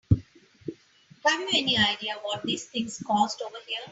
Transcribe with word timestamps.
Have 1.25 1.39
you 1.41 1.49
any 1.53 1.77
idea 1.77 2.15
what 2.23 2.41
these 2.41 2.65
things 2.65 3.03
cost 3.05 3.39
over 3.45 3.57
here? 3.67 3.77